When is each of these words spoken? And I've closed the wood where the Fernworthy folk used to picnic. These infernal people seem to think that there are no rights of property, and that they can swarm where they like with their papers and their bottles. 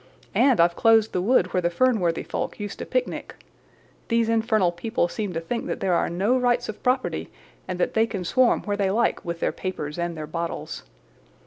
And 0.33 0.59
I've 0.59 0.75
closed 0.75 1.13
the 1.13 1.21
wood 1.21 1.53
where 1.53 1.61
the 1.61 1.69
Fernworthy 1.69 2.23
folk 2.25 2.59
used 2.59 2.79
to 2.79 2.87
picnic. 2.87 3.35
These 4.07 4.29
infernal 4.29 4.71
people 4.71 5.07
seem 5.07 5.31
to 5.33 5.39
think 5.39 5.67
that 5.67 5.79
there 5.79 5.93
are 5.93 6.09
no 6.09 6.35
rights 6.39 6.67
of 6.67 6.81
property, 6.81 7.29
and 7.67 7.77
that 7.79 7.93
they 7.93 8.07
can 8.07 8.23
swarm 8.25 8.61
where 8.63 8.75
they 8.75 8.89
like 8.89 9.23
with 9.23 9.41
their 9.41 9.51
papers 9.51 9.99
and 9.99 10.17
their 10.17 10.25
bottles. 10.25 10.81